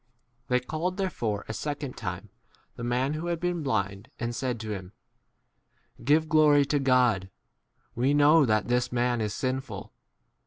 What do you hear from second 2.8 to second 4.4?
man who had been blind, and